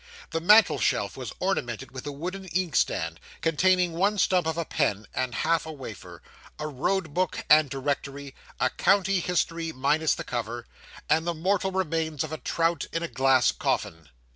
[0.31, 5.05] The mantel shelf was ornamented with a wooden inkstand, containing one stump of a pen
[5.13, 6.23] and half a wafer;
[6.57, 10.65] a road book and directory; a county history minus the cover;
[11.07, 14.09] and the mortal remains of a trout in a glass coffin.